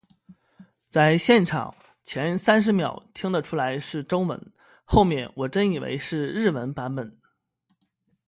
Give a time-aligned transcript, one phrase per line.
[0.89, 4.51] 在现场，前三十秒听得出来是中文，
[4.83, 7.17] 后面我真以为是日文版本的